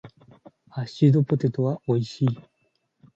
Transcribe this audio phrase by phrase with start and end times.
[0.71, 2.39] ハッシュドポテトは美味しい。